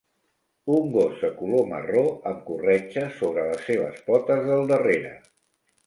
Un 0.75 0.87
gos 0.95 1.19
de 1.25 1.29
color 1.41 1.67
marró 1.73 2.03
amb 2.31 2.41
corretja 2.49 3.05
sobre 3.21 3.47
les 3.53 3.65
seves 3.71 4.05
potes 4.11 4.47
del 4.53 4.69
darrere. 4.77 5.19